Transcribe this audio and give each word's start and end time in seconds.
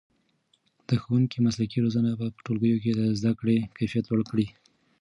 د 0.87 0.89
ښوونکو 1.03 1.37
مسلکي 1.45 1.77
روزنه 1.85 2.11
به 2.19 2.25
په 2.35 2.39
ټولګیو 2.45 2.81
کې 2.83 2.91
د 2.95 3.01
زده 3.19 3.31
کړې 3.39 3.57
کیفیت 3.77 4.05
لوړ 4.07 4.21
کړي. 4.31 4.47